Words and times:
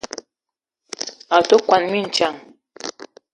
A 1.35 1.37
te 1.47 1.55
kwuan 1.65 1.83
mintsang. 1.91 2.37